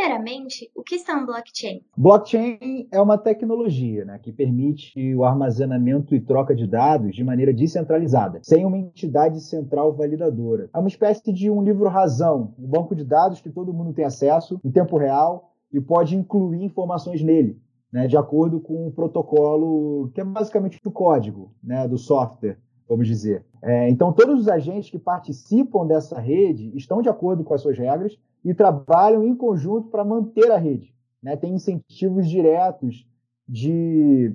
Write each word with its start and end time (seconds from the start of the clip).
Primeiramente, 0.00 0.70
o 0.74 0.82
que 0.82 0.98
são 0.98 1.26
blockchains? 1.26 1.82
Blockchain 1.94 2.88
é 2.90 2.98
uma 3.02 3.18
tecnologia 3.18 4.02
né, 4.06 4.18
que 4.18 4.32
permite 4.32 5.14
o 5.14 5.24
armazenamento 5.24 6.14
e 6.14 6.20
troca 6.22 6.54
de 6.54 6.66
dados 6.66 7.14
de 7.14 7.22
maneira 7.22 7.52
descentralizada, 7.52 8.40
sem 8.42 8.64
uma 8.64 8.78
entidade 8.78 9.42
central 9.42 9.92
validadora. 9.92 10.70
É 10.72 10.78
uma 10.78 10.88
espécie 10.88 11.30
de 11.30 11.50
um 11.50 11.62
livro-razão, 11.62 12.54
um 12.58 12.66
banco 12.66 12.94
de 12.94 13.04
dados 13.04 13.42
que 13.42 13.50
todo 13.50 13.74
mundo 13.74 13.92
tem 13.92 14.06
acesso 14.06 14.58
em 14.64 14.70
tempo 14.70 14.96
real 14.96 15.52
e 15.70 15.78
pode 15.78 16.16
incluir 16.16 16.64
informações 16.64 17.22
nele, 17.22 17.60
né, 17.92 18.06
de 18.06 18.16
acordo 18.16 18.58
com 18.58 18.86
o 18.86 18.92
protocolo, 18.92 20.10
que 20.14 20.22
é 20.22 20.24
basicamente 20.24 20.80
o 20.82 20.90
código 20.90 21.52
né, 21.62 21.86
do 21.86 21.98
software, 21.98 22.56
vamos 22.90 23.06
dizer. 23.06 23.44
É, 23.62 23.88
então, 23.88 24.12
todos 24.12 24.40
os 24.40 24.48
agentes 24.48 24.90
que 24.90 24.98
participam 24.98 25.86
dessa 25.86 26.18
rede 26.18 26.76
estão 26.76 27.00
de 27.00 27.08
acordo 27.08 27.44
com 27.44 27.54
as 27.54 27.60
suas 27.60 27.78
regras 27.78 28.18
e 28.44 28.52
trabalham 28.52 29.24
em 29.24 29.36
conjunto 29.36 29.88
para 29.88 30.04
manter 30.04 30.50
a 30.50 30.56
rede. 30.56 30.92
Né? 31.22 31.36
Tem 31.36 31.54
incentivos 31.54 32.28
diretos 32.28 33.06
de 33.48 34.34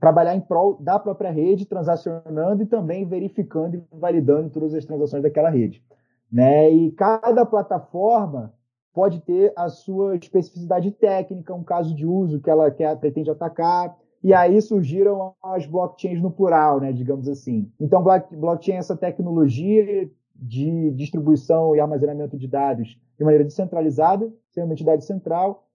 trabalhar 0.00 0.34
em 0.34 0.40
prol 0.40 0.76
da 0.80 0.98
própria 0.98 1.30
rede, 1.30 1.64
transacionando 1.64 2.64
e 2.64 2.66
também 2.66 3.06
verificando 3.06 3.76
e 3.76 3.82
validando 3.92 4.50
todas 4.50 4.74
as 4.74 4.84
transações 4.84 5.22
daquela 5.22 5.48
rede. 5.48 5.80
Né? 6.30 6.70
E 6.70 6.90
cada 6.92 7.46
plataforma 7.46 8.52
pode 8.92 9.20
ter 9.20 9.52
a 9.56 9.68
sua 9.68 10.16
especificidade 10.16 10.90
técnica, 10.90 11.54
um 11.54 11.62
caso 11.62 11.94
de 11.94 12.04
uso 12.04 12.40
que 12.40 12.50
ela 12.50 12.68
quer, 12.68 12.98
pretende 12.98 13.30
atacar, 13.30 13.96
e 14.22 14.32
aí 14.32 14.60
surgiram 14.62 15.34
as 15.42 15.66
blockchains 15.66 16.20
no 16.20 16.30
plural, 16.30 16.80
né, 16.80 16.92
digamos 16.92 17.28
assim. 17.28 17.70
Então, 17.80 18.02
blockchain 18.02 18.76
é 18.76 18.78
essa 18.78 18.96
tecnologia 18.96 20.10
de 20.34 20.90
distribuição 20.92 21.74
e 21.74 21.80
armazenamento 21.80 22.36
de 22.36 22.48
dados 22.48 22.98
de 23.18 23.24
maneira 23.24 23.44
descentralizada, 23.44 24.32
sem 24.50 24.64
uma 24.64 24.72
entidade 24.72 25.04
central, 25.04 25.66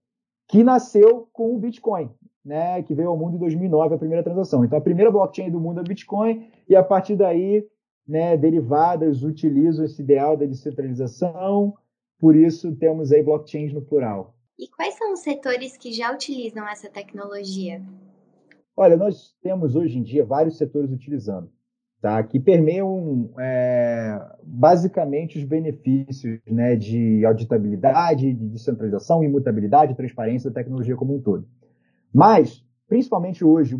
que 0.46 0.64
nasceu 0.64 1.28
com 1.32 1.54
o 1.54 1.58
Bitcoin, 1.58 2.10
né, 2.44 2.82
que 2.82 2.94
veio 2.94 3.10
ao 3.10 3.16
mundo 3.16 3.36
em 3.36 3.38
2009, 3.38 3.94
a 3.94 3.98
primeira 3.98 4.22
transação. 4.22 4.64
Então, 4.64 4.78
a 4.78 4.82
primeira 4.82 5.10
blockchain 5.10 5.50
do 5.50 5.60
mundo 5.60 5.78
é 5.78 5.82
o 5.82 5.86
Bitcoin, 5.86 6.48
e 6.68 6.74
a 6.74 6.82
partir 6.82 7.16
daí, 7.16 7.66
né, 8.06 8.36
derivadas 8.36 9.22
utilizam 9.22 9.84
esse 9.84 10.00
ideal 10.00 10.36
da 10.36 10.46
descentralização, 10.46 11.74
por 12.18 12.34
isso 12.34 12.74
temos 12.76 13.12
aí 13.12 13.22
blockchains 13.22 13.72
no 13.72 13.82
plural. 13.82 14.34
E 14.58 14.66
quais 14.68 14.96
são 14.96 15.12
os 15.12 15.20
setores 15.20 15.76
que 15.76 15.92
já 15.92 16.12
utilizam 16.12 16.66
essa 16.66 16.88
tecnologia? 16.90 17.80
Olha, 18.80 18.96
nós 18.96 19.34
temos 19.42 19.74
hoje 19.74 19.98
em 19.98 20.04
dia 20.04 20.24
vários 20.24 20.56
setores 20.56 20.92
utilizando 20.92 21.50
tá? 22.00 22.22
que 22.22 22.38
permeiam 22.38 23.28
é, 23.36 24.24
basicamente 24.40 25.36
os 25.36 25.42
benefícios 25.42 26.38
né, 26.46 26.76
de 26.76 27.26
auditabilidade, 27.26 28.32
de 28.32 28.48
descentralização, 28.48 29.24
imutabilidade, 29.24 29.96
transparência 29.96 30.48
da 30.48 30.60
tecnologia 30.60 30.94
como 30.94 31.16
um 31.16 31.20
todo. 31.20 31.44
Mas, 32.14 32.64
principalmente 32.86 33.44
hoje, 33.44 33.74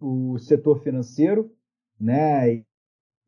o, 0.00 0.34
o 0.34 0.38
setor 0.38 0.80
financeiro 0.80 1.50
né, 2.00 2.62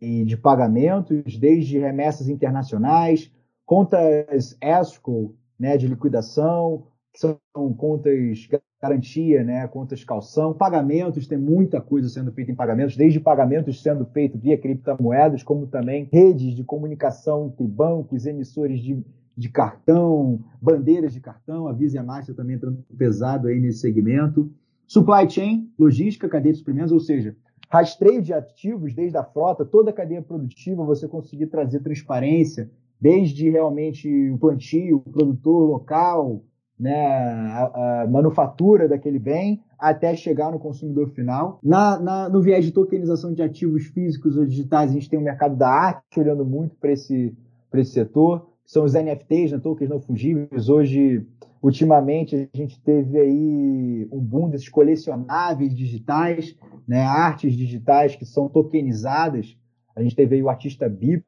e 0.00 0.24
de 0.24 0.36
pagamentos, 0.36 1.36
desde 1.36 1.80
remessas 1.80 2.28
internacionais, 2.28 3.28
contas 3.66 4.56
escrow 4.62 5.34
né, 5.58 5.76
de 5.76 5.88
liquidação, 5.88 6.86
que 7.12 7.20
são 7.20 7.38
contas 7.76 8.48
garantia, 8.80 9.42
né, 9.42 9.66
contas 9.66 10.04
calção, 10.04 10.54
pagamentos, 10.54 11.26
tem 11.26 11.36
muita 11.36 11.80
coisa 11.80 12.08
sendo 12.08 12.30
feita 12.32 12.52
em 12.52 12.54
pagamentos, 12.54 12.96
desde 12.96 13.18
pagamentos 13.18 13.82
sendo 13.82 14.06
feitos 14.06 14.40
via 14.40 14.56
criptomoedas, 14.56 15.42
como 15.42 15.66
também 15.66 16.08
redes 16.12 16.54
de 16.54 16.62
comunicação 16.62 17.46
entre 17.46 17.66
bancos, 17.66 18.24
emissores 18.24 18.80
de, 18.80 19.04
de 19.36 19.48
cartão, 19.48 20.44
bandeiras 20.62 21.12
de 21.12 21.20
cartão, 21.20 21.66
a 21.66 21.72
Visa 21.72 21.96
e 21.96 21.98
a 21.98 22.04
Master 22.04 22.36
também 22.36 22.56
entrando 22.56 22.84
pesado 22.96 23.48
aí 23.48 23.58
nesse 23.58 23.80
segmento. 23.80 24.50
Supply 24.86 25.28
chain, 25.28 25.70
logística, 25.78 26.28
cadeia 26.28 26.52
de 26.52 26.58
suprimentos, 26.58 26.92
ou 26.92 27.00
seja, 27.00 27.36
rastreio 27.68 28.22
de 28.22 28.32
ativos 28.32 28.94
desde 28.94 29.18
a 29.18 29.24
frota, 29.24 29.64
toda 29.64 29.90
a 29.90 29.92
cadeia 29.92 30.22
produtiva, 30.22 30.84
você 30.84 31.08
conseguir 31.08 31.48
trazer 31.48 31.80
transparência, 31.80 32.70
desde 33.00 33.50
realmente 33.50 34.30
o 34.30 34.38
plantio, 34.38 35.02
o 35.04 35.10
produtor 35.10 35.68
local, 35.68 36.42
né, 36.78 36.94
a, 36.96 38.02
a, 38.02 38.06
manufatura 38.06 38.88
daquele 38.88 39.18
bem 39.18 39.60
até 39.78 40.14
chegar 40.14 40.52
no 40.52 40.58
consumidor 40.58 41.08
final. 41.10 41.58
Na, 41.62 41.98
na, 41.98 42.28
no 42.28 42.40
viés 42.40 42.64
de 42.64 42.72
tokenização 42.72 43.32
de 43.32 43.42
ativos 43.42 43.86
físicos 43.86 44.36
ou 44.36 44.44
digitais, 44.44 44.90
a 44.90 44.94
gente 44.94 45.08
tem 45.08 45.18
o 45.18 45.22
mercado 45.22 45.56
da 45.56 45.68
arte 45.68 46.18
olhando 46.18 46.44
muito 46.44 46.76
para 46.76 46.92
esse, 46.92 47.36
esse 47.74 47.92
setor, 47.92 48.46
são 48.64 48.84
os 48.84 48.92
NFTs, 48.92 49.52
né, 49.52 49.58
tokens 49.58 49.88
não 49.88 49.98
fungíveis. 49.98 50.68
Hoje, 50.68 51.26
ultimamente, 51.62 52.50
a 52.52 52.56
gente 52.56 52.80
teve 52.82 53.18
aí 53.18 54.08
um 54.12 54.20
boom 54.20 54.50
desses 54.50 54.68
colecionáveis 54.68 55.74
digitais, 55.74 56.54
né, 56.86 57.02
artes 57.02 57.54
digitais 57.54 58.14
que 58.14 58.26
são 58.26 58.48
tokenizadas. 58.48 59.56
A 59.96 60.02
gente 60.02 60.14
teve 60.14 60.36
aí 60.36 60.42
o 60.42 60.50
artista 60.50 60.88
Beeple, 60.88 61.24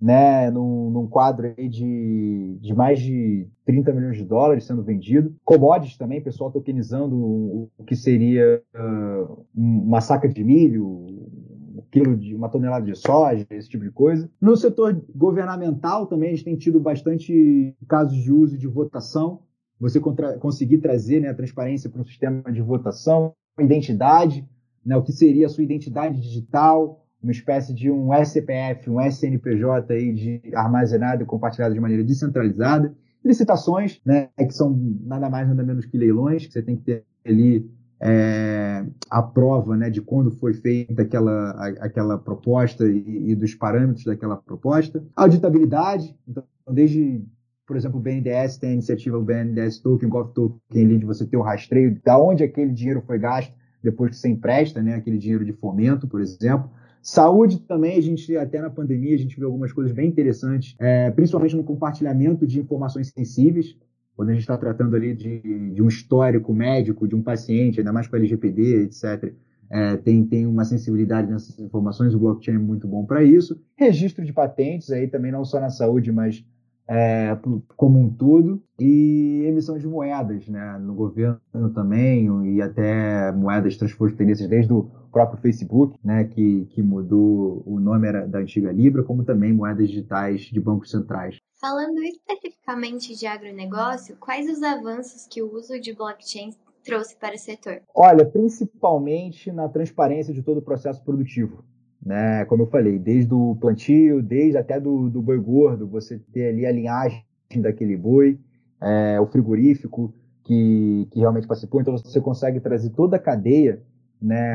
né, 0.00 0.50
num, 0.50 0.90
num 0.90 1.06
quadro 1.06 1.54
de, 1.56 2.58
de 2.60 2.74
mais 2.74 3.00
de 3.00 3.48
30 3.64 3.92
milhões 3.92 4.16
de 4.16 4.24
dólares 4.24 4.64
sendo 4.64 4.82
vendido. 4.82 5.34
Commodities 5.44 5.96
também, 5.96 6.20
pessoal 6.20 6.50
tokenizando 6.50 7.16
o, 7.16 7.70
o 7.78 7.84
que 7.84 7.96
seria 7.96 8.62
uh, 8.74 9.44
uma 9.54 10.00
saca 10.00 10.28
de 10.28 10.44
milho, 10.44 10.86
um 10.86 11.82
quilo 11.90 12.16
de 12.16 12.34
uma 12.34 12.48
tonelada 12.48 12.84
de 12.84 12.94
soja, 12.94 13.46
esse 13.50 13.68
tipo 13.68 13.84
de 13.84 13.90
coisa. 13.90 14.30
No 14.40 14.56
setor 14.56 15.02
governamental 15.14 16.06
também 16.06 16.28
a 16.28 16.32
gente 16.32 16.44
tem 16.44 16.56
tido 16.56 16.78
bastante 16.78 17.74
casos 17.88 18.16
de 18.16 18.32
uso 18.32 18.58
de 18.58 18.66
votação. 18.66 19.40
Você 19.80 20.00
contra, 20.00 20.38
conseguir 20.38 20.78
trazer 20.78 21.20
né, 21.20 21.28
a 21.28 21.34
transparência 21.34 21.90
para 21.90 22.00
um 22.00 22.04
sistema 22.04 22.50
de 22.50 22.62
votação, 22.62 23.34
identidade, 23.58 24.46
né, 24.84 24.96
o 24.96 25.02
que 25.02 25.12
seria 25.12 25.46
a 25.46 25.48
sua 25.48 25.64
identidade 25.64 26.20
digital, 26.20 27.05
uma 27.26 27.32
espécie 27.32 27.74
de 27.74 27.90
um 27.90 28.14
SPF, 28.14 28.88
um 28.88 29.00
SNPJ 29.00 29.92
aí 29.92 30.12
de 30.12 30.40
armazenado 30.54 31.24
e 31.24 31.26
compartilhado 31.26 31.74
de 31.74 31.80
maneira 31.80 32.04
descentralizada. 32.04 32.94
Licitações, 33.24 34.00
né, 34.06 34.28
que 34.38 34.52
são 34.52 34.78
nada 35.02 35.28
mais 35.28 35.48
nada 35.48 35.64
menos 35.64 35.84
que 35.84 35.98
leilões, 35.98 36.46
que 36.46 36.52
você 36.52 36.62
tem 36.62 36.76
que 36.76 36.84
ter 36.84 37.04
ali 37.26 37.68
é, 38.00 38.84
a 39.10 39.20
prova 39.20 39.76
né, 39.76 39.90
de 39.90 40.00
quando 40.00 40.30
foi 40.30 40.54
feita 40.54 41.02
aquela, 41.02 41.50
a, 41.50 41.66
aquela 41.86 42.16
proposta 42.16 42.86
e, 42.86 43.32
e, 43.32 43.34
dos 43.34 43.56
parâmetros 43.56 44.04
daquela 44.04 44.36
proposta. 44.36 45.02
Auditabilidade, 45.16 46.14
então, 46.28 46.44
desde, 46.70 47.24
por 47.66 47.76
exemplo, 47.76 47.98
o 47.98 48.02
BNDES 48.02 48.58
tem 48.58 48.70
a 48.70 48.74
iniciativa 48.74 49.18
o 49.18 49.24
BNDES 49.24 49.80
Token, 49.80 50.08
Gov 50.08 50.32
Token, 50.32 50.60
ali, 50.84 50.96
de 50.96 51.04
você 51.06 51.26
ter 51.26 51.36
o 51.36 51.42
rastreio 51.42 51.90
de 51.92 52.10
onde 52.12 52.44
aquele 52.44 52.70
dinheiro 52.70 53.02
foi 53.04 53.18
gasto 53.18 53.52
depois 53.82 54.10
que 54.10 54.16
você 54.16 54.28
empresta, 54.28 54.80
né, 54.80 54.94
aquele 54.94 55.18
dinheiro 55.18 55.44
de 55.44 55.52
fomento, 55.52 56.06
por 56.06 56.20
exemplo. 56.20 56.70
Saúde 57.06 57.60
também, 57.60 57.96
a 57.96 58.00
gente, 58.00 58.36
até 58.36 58.60
na 58.60 58.68
pandemia, 58.68 59.14
a 59.14 59.18
gente 59.18 59.36
viu 59.36 59.46
algumas 59.46 59.72
coisas 59.72 59.92
bem 59.92 60.08
interessantes, 60.08 60.74
é, 60.76 61.08
principalmente 61.12 61.54
no 61.54 61.62
compartilhamento 61.62 62.44
de 62.44 62.58
informações 62.58 63.12
sensíveis, 63.16 63.76
quando 64.16 64.30
a 64.30 64.32
gente 64.32 64.40
está 64.40 64.58
tratando 64.58 64.96
ali 64.96 65.14
de, 65.14 65.70
de, 65.70 65.80
um 65.80 65.86
histórico 65.86 66.52
médico 66.52 67.06
de 67.06 67.14
um 67.14 67.22
paciente, 67.22 67.78
ainda 67.78 67.92
mais 67.92 68.08
com 68.08 68.16
LGPD, 68.16 68.82
etc. 68.82 69.32
É, 69.70 69.96
tem, 69.98 70.26
tem 70.26 70.46
uma 70.48 70.64
sensibilidade 70.64 71.30
nessas 71.30 71.56
informações, 71.60 72.12
o 72.12 72.18
blockchain 72.18 72.56
é 72.56 72.58
muito 72.58 72.88
bom 72.88 73.06
para 73.06 73.22
isso. 73.22 73.56
Registro 73.76 74.24
de 74.24 74.32
patentes, 74.32 74.90
aí 74.90 75.06
também 75.06 75.30
não 75.30 75.44
só 75.44 75.60
na 75.60 75.70
saúde, 75.70 76.10
mas 76.10 76.44
é, 76.88 77.38
como 77.76 78.00
um 78.00 78.08
todo, 78.08 78.60
e 78.80 79.44
emissão 79.46 79.78
de 79.78 79.86
moedas, 79.86 80.48
né, 80.48 80.76
no 80.78 80.94
governo 80.94 81.38
também, 81.72 82.28
e 82.52 82.60
até 82.60 83.30
moedas 83.30 83.76
transfronteiriças 83.76 84.48
desde 84.48 84.72
o 84.72 84.90
próprio 85.16 85.40
Facebook, 85.40 85.98
né, 86.04 86.24
que, 86.24 86.66
que 86.66 86.82
mudou 86.82 87.62
o 87.64 87.80
nome 87.80 88.06
era 88.06 88.28
da 88.28 88.40
antiga 88.40 88.70
Libra, 88.70 89.02
como 89.02 89.24
também 89.24 89.50
moedas 89.50 89.88
digitais 89.88 90.42
de 90.42 90.60
bancos 90.60 90.90
centrais. 90.90 91.38
Falando 91.58 91.98
especificamente 92.02 93.18
de 93.18 93.26
agronegócio, 93.26 94.14
quais 94.20 94.46
os 94.46 94.62
avanços 94.62 95.26
que 95.26 95.40
o 95.40 95.50
uso 95.54 95.80
de 95.80 95.94
blockchain 95.94 96.50
trouxe 96.84 97.16
para 97.16 97.34
o 97.34 97.38
setor? 97.38 97.80
Olha, 97.94 98.26
principalmente 98.26 99.50
na 99.50 99.70
transparência 99.70 100.34
de 100.34 100.42
todo 100.42 100.58
o 100.58 100.62
processo 100.62 101.02
produtivo 101.02 101.64
né? 102.04 102.44
Como 102.44 102.64
eu 102.64 102.66
falei, 102.66 102.98
desde 102.98 103.32
o 103.34 103.56
plantio, 103.56 104.22
desde 104.22 104.58
até 104.58 104.78
do, 104.78 105.08
do 105.08 105.22
boi 105.22 105.38
gordo, 105.40 105.88
você 105.88 106.20
ter 106.32 106.50
ali 106.50 106.66
a 106.66 106.70
linhagem 106.70 107.24
daquele 107.56 107.96
boi, 107.96 108.38
é, 108.80 109.18
o 109.18 109.26
frigorífico 109.26 110.14
que, 110.44 111.08
que 111.10 111.18
realmente 111.18 111.48
participou, 111.48 111.80
então 111.80 111.96
você 111.96 112.20
consegue 112.20 112.60
trazer 112.60 112.90
toda 112.90 113.16
a 113.16 113.18
cadeia, 113.18 113.82
né? 114.22 114.54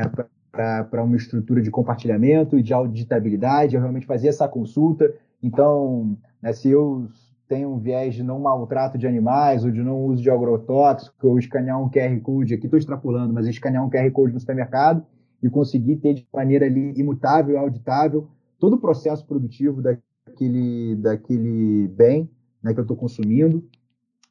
Para 0.52 1.02
uma 1.02 1.16
estrutura 1.16 1.62
de 1.62 1.70
compartilhamento 1.70 2.58
e 2.58 2.62
de 2.62 2.74
auditabilidade, 2.74 3.74
eu 3.74 3.80
realmente 3.80 4.06
fazer 4.06 4.28
essa 4.28 4.46
consulta. 4.46 5.12
Então, 5.42 6.16
né, 6.42 6.52
se 6.52 6.68
eu 6.68 7.08
tenho 7.48 7.70
um 7.70 7.78
viés 7.78 8.14
de 8.14 8.22
não 8.22 8.38
maltrato 8.38 8.96
de 8.96 9.06
animais 9.06 9.64
ou 9.64 9.70
de 9.70 9.82
não 9.82 10.04
uso 10.04 10.22
de 10.22 10.30
agrotóxico, 10.30 11.26
ou 11.26 11.38
escanear 11.38 11.82
um 11.82 11.90
QR 11.90 12.20
Code, 12.20 12.54
aqui 12.54 12.66
estou 12.66 12.78
extrapolando, 12.78 13.32
mas 13.32 13.46
escanear 13.46 13.84
um 13.84 13.90
QR 13.90 14.10
Code 14.10 14.32
no 14.32 14.40
supermercado, 14.40 15.04
e 15.42 15.50
conseguir 15.50 15.96
ter 15.96 16.14
de 16.14 16.26
maneira 16.32 16.66
ali 16.66 16.92
imutável, 16.96 17.58
auditável, 17.58 18.28
todo 18.58 18.76
o 18.76 18.80
processo 18.80 19.26
produtivo 19.26 19.82
daquele, 19.82 20.96
daquele 20.96 21.88
bem 21.88 22.30
né, 22.62 22.72
que 22.72 22.78
eu 22.78 22.82
estou 22.82 22.96
consumindo. 22.96 23.64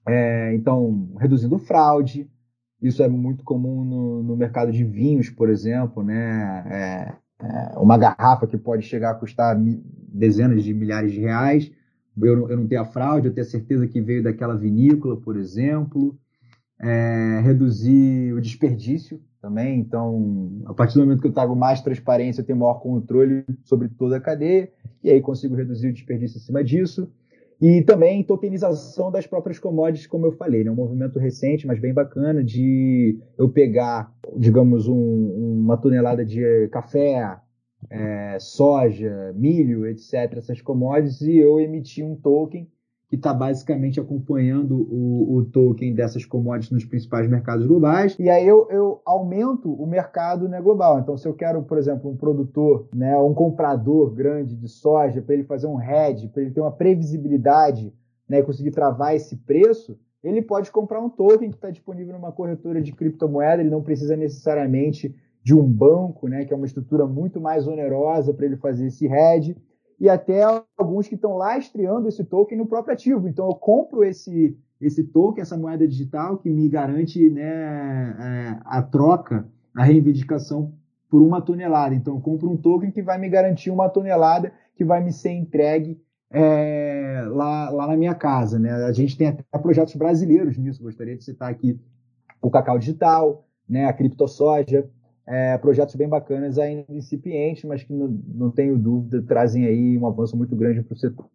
É, 0.07 0.55
então, 0.55 1.09
reduzindo 1.19 1.59
fraude, 1.59 2.29
isso 2.81 3.03
é 3.03 3.07
muito 3.07 3.43
comum 3.43 3.83
no, 3.83 4.23
no 4.23 4.35
mercado 4.35 4.71
de 4.71 4.83
vinhos, 4.83 5.29
por 5.29 5.49
exemplo, 5.49 6.03
né? 6.03 6.63
É, 6.67 7.45
é, 7.45 7.79
uma 7.79 7.97
garrafa 7.97 8.47
que 8.47 8.57
pode 8.57 8.83
chegar 8.83 9.11
a 9.11 9.15
custar 9.15 9.57
dezenas 9.59 10.63
de 10.63 10.73
milhares 10.73 11.11
de 11.11 11.19
reais, 11.19 11.71
eu, 12.19 12.49
eu 12.49 12.57
não 12.57 12.67
tenho 12.67 12.81
a 12.81 12.85
fraude, 12.85 13.27
eu 13.27 13.33
tenho 13.33 13.45
a 13.45 13.49
certeza 13.49 13.87
que 13.87 14.01
veio 14.01 14.23
daquela 14.23 14.55
vinícola, 14.55 15.17
por 15.17 15.37
exemplo. 15.37 16.17
É, 16.83 17.39
reduzir 17.43 18.33
o 18.33 18.41
desperdício 18.41 19.21
também. 19.39 19.79
Então, 19.79 20.61
a 20.65 20.73
partir 20.73 20.95
do 20.95 21.01
momento 21.01 21.21
que 21.21 21.27
eu 21.27 21.31
trago 21.31 21.55
mais 21.55 21.81
transparência, 21.81 22.41
eu 22.41 22.45
tenho 22.45 22.57
maior 22.57 22.75
controle 22.75 23.45
sobre 23.63 23.87
toda 23.87 24.17
a 24.17 24.21
cadeia, 24.21 24.71
e 25.03 25.09
aí 25.09 25.21
consigo 25.21 25.55
reduzir 25.55 25.89
o 25.89 25.93
desperdício 25.93 26.37
em 26.37 26.41
cima 26.41 26.63
disso. 26.63 27.11
E 27.61 27.83
também 27.83 28.23
tokenização 28.23 29.11
das 29.11 29.27
próprias 29.27 29.59
commodities, 29.59 30.07
como 30.07 30.25
eu 30.25 30.31
falei, 30.31 30.63
né? 30.63 30.71
um 30.71 30.75
movimento 30.75 31.19
recente, 31.19 31.67
mas 31.67 31.79
bem 31.79 31.93
bacana, 31.93 32.43
de 32.43 33.19
eu 33.37 33.47
pegar, 33.49 34.11
digamos, 34.35 34.87
um, 34.87 35.59
uma 35.61 35.77
tonelada 35.77 36.25
de 36.25 36.67
café, 36.69 37.37
é, 37.87 38.37
soja, 38.39 39.31
milho, 39.35 39.85
etc., 39.85 40.37
essas 40.37 40.59
commodities, 40.59 41.21
e 41.21 41.37
eu 41.37 41.59
emitir 41.59 42.03
um 42.03 42.15
token 42.15 42.67
que 43.11 43.17
está 43.17 43.33
basicamente 43.33 43.99
acompanhando 43.99 44.87
o, 44.89 45.35
o, 45.35 45.43
token 45.43 45.93
dessas 45.93 46.23
commodities 46.23 46.71
nos 46.71 46.85
principais 46.85 47.29
mercados 47.29 47.67
globais. 47.67 48.15
E 48.17 48.29
aí 48.29 48.47
eu, 48.47 48.69
eu, 48.71 49.01
aumento 49.05 49.69
o 49.69 49.85
mercado 49.85 50.47
né, 50.47 50.61
global. 50.61 50.97
Então, 50.97 51.17
se 51.17 51.27
eu 51.27 51.33
quero, 51.33 51.61
por 51.61 51.77
exemplo, 51.77 52.09
um 52.09 52.15
produtor, 52.15 52.87
né, 52.95 53.17
um 53.17 53.33
comprador 53.33 54.11
grande 54.11 54.55
de 54.55 54.69
soja, 54.69 55.21
para 55.21 55.35
ele 55.35 55.43
fazer 55.43 55.67
um 55.67 55.77
hedge, 55.77 56.29
para 56.29 56.41
ele 56.41 56.51
ter 56.51 56.61
uma 56.61 56.71
previsibilidade 56.71 57.93
né, 58.29 58.39
e 58.39 58.43
conseguir 58.43 58.71
travar 58.71 59.13
esse 59.13 59.35
preço, 59.35 59.99
ele 60.23 60.41
pode 60.41 60.71
comprar 60.71 61.01
um 61.01 61.09
token 61.09 61.49
que 61.49 61.57
está 61.57 61.69
disponível 61.69 62.13
numa 62.13 62.31
corretora 62.31 62.81
de 62.81 62.93
criptomoeda, 62.93 63.61
ele 63.61 63.69
não 63.69 63.83
precisa 63.83 64.15
necessariamente 64.15 65.13
de 65.43 65.53
um 65.53 65.67
banco, 65.67 66.29
né, 66.29 66.45
que 66.45 66.53
é 66.53 66.55
uma 66.55 66.65
estrutura 66.65 67.05
muito 67.05 67.41
mais 67.41 67.67
onerosa 67.67 68.33
para 68.33 68.45
ele 68.45 68.55
fazer 68.55 68.85
esse 68.85 69.05
hedge 69.05 69.57
e 70.01 70.09
até 70.09 70.41
alguns 70.75 71.07
que 71.07 71.13
estão 71.13 71.37
lastreando 71.37 72.07
esse 72.07 72.23
token 72.23 72.57
no 72.57 72.65
próprio 72.65 72.95
ativo. 72.95 73.27
Então, 73.27 73.45
eu 73.45 73.53
compro 73.53 74.03
esse, 74.03 74.57
esse 74.81 75.03
token, 75.03 75.43
essa 75.43 75.55
moeda 75.55 75.87
digital, 75.87 76.39
que 76.39 76.49
me 76.49 76.67
garante 76.67 77.29
né, 77.29 77.43
é, 78.19 78.59
a 78.65 78.81
troca, 78.81 79.47
a 79.75 79.83
reivindicação 79.83 80.73
por 81.07 81.21
uma 81.21 81.39
tonelada. 81.39 81.93
Então, 81.93 82.15
eu 82.15 82.19
compro 82.19 82.49
um 82.49 82.57
token 82.57 82.89
que 82.89 83.03
vai 83.03 83.19
me 83.19 83.29
garantir 83.29 83.69
uma 83.69 83.87
tonelada 83.89 84.51
que 84.75 84.83
vai 84.83 85.03
me 85.03 85.13
ser 85.13 85.33
entregue 85.33 86.01
é, 86.31 87.23
lá, 87.27 87.69
lá 87.69 87.85
na 87.85 87.95
minha 87.95 88.15
casa. 88.15 88.57
Né? 88.57 88.71
A 88.71 88.91
gente 88.91 89.15
tem 89.15 89.27
até 89.27 89.43
projetos 89.59 89.93
brasileiros 89.93 90.57
nisso. 90.57 90.81
Gostaria 90.81 91.15
de 91.15 91.23
citar 91.23 91.51
aqui 91.51 91.79
o 92.41 92.49
Cacau 92.49 92.79
Digital, 92.79 93.45
né, 93.69 93.85
a 93.85 93.93
CryptoSoja, 93.93 94.89
é, 95.27 95.57
projetos 95.57 95.95
bem 95.95 96.09
bacanas 96.09 96.57
ainda 96.57 96.85
incipientes, 96.89 97.63
mas 97.63 97.83
que 97.83 97.93
não, 97.93 98.07
não 98.27 98.51
tenho 98.51 98.77
dúvida 98.77 99.21
trazem 99.21 99.65
aí 99.65 99.97
um 99.97 100.07
avanço 100.07 100.35
muito 100.35 100.55
grande 100.55 100.81
para 100.81 100.93
o 100.93 100.97
setor 100.97 101.29